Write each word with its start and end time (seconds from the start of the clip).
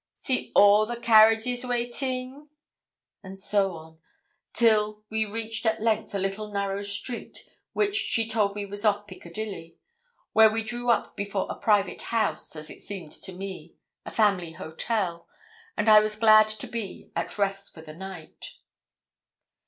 See 0.15 0.51
all 0.55 0.87
the 0.87 0.95
carriages 0.99 1.63
waiting;' 1.63 2.49
and 3.21 3.37
so 3.37 3.73
on, 3.75 3.99
till 4.51 5.03
we 5.11 5.27
reached 5.27 5.63
at 5.67 5.79
length 5.79 6.15
a 6.15 6.17
little 6.17 6.47
narrow 6.51 6.81
street, 6.81 7.47
which 7.73 7.97
she 7.97 8.27
told 8.27 8.55
me 8.55 8.65
was 8.65 8.83
off 8.83 9.05
Piccadilly, 9.05 9.77
where 10.33 10.49
we 10.49 10.63
drew 10.63 10.89
up 10.89 11.15
before 11.15 11.45
a 11.51 11.55
private 11.55 12.01
house, 12.01 12.55
as 12.55 12.71
it 12.71 12.81
seemed 12.81 13.11
to 13.11 13.31
me 13.31 13.75
a 14.03 14.09
family 14.09 14.53
hotel 14.53 15.27
and 15.77 15.87
I 15.87 15.99
was 15.99 16.15
glad 16.15 16.47
to 16.47 16.65
be 16.65 17.11
at 17.15 17.37
rest 17.37 17.71
for 17.71 17.81
the 17.83 17.93
night. 17.93 18.55